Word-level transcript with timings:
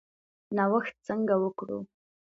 نوښت 0.55 0.95
څنګه 1.07 1.33
وکړو؟ 1.43 1.79